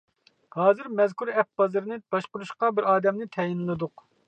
ھازىر 0.59 0.87
مەزكۇر 0.99 1.31
ئەپ 1.35 1.49
بازىرىنى 1.61 1.99
باشقۇرۇشقا 2.15 2.73
بىر 2.79 2.91
ئادەمنى 2.95 3.31
تەيىنلىدۇق. 3.39 4.07